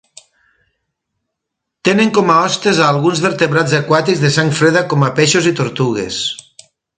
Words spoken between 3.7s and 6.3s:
aquàtics de sang freda com a peixos i tortugues.